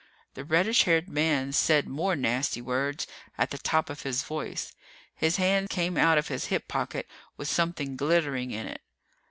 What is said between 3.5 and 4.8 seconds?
the top of his voice.